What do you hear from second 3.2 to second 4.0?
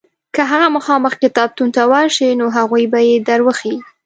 در وښیي.